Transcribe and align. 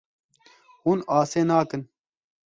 Hûn 0.83 0.99
asê 1.19 1.41
nakin. 1.49 1.81